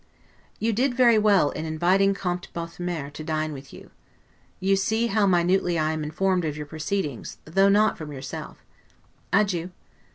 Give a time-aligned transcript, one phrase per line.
[0.57, 3.91] You did very well in inviting Comte Bothmar to dine with you.
[4.59, 8.57] You see how minutely I am informed of your proceedings, though not from yourself.
[9.31, 9.69] Adieu.